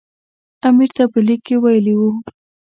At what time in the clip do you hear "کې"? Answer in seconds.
1.47-1.55